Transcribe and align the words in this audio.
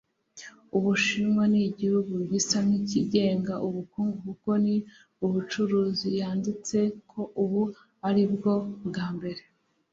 Ubushinwa 0.77 1.43
ni 1.51 1.61
igihugu 1.69 2.13
gisa 2.31 2.57
n'ikigenga 2.67 3.53
ubukungu 3.67 4.17
kuko 4.25 4.49
ni 4.63 4.75
umucuruziyanditse 5.25 6.79
ko 7.09 7.21
ubu, 7.43 7.63
ari 8.07 8.23
bwo 8.33 8.53
bwa 8.87 9.07
mbere 9.15 9.41